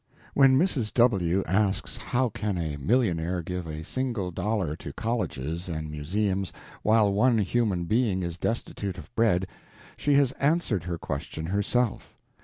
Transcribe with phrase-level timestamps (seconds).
[0.33, 0.91] —When Mrs.
[0.95, 1.43] W.
[1.45, 7.37] asks how can a millionaire give a single dollar to colleges and museums while one
[7.37, 9.45] human being is destitute of bread,
[9.97, 12.15] she has answered her question herself.